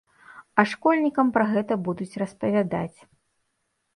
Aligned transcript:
А 0.61 0.63
школьнікам 0.71 1.27
пра 1.35 1.45
гэта 1.51 1.77
будуць 1.87 2.19
распавядаць. 2.21 2.99